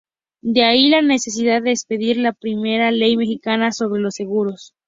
De 0.41 0.63
ahí 0.63 0.89
la 0.89 1.03
necesidad 1.03 1.61
de 1.61 1.69
expedir 1.69 2.17
la 2.17 2.33
primera 2.33 2.89
Ley 2.89 3.15
mexicana 3.17 3.71
sobre 3.71 4.01
los 4.01 4.15
seguros. 4.15 4.73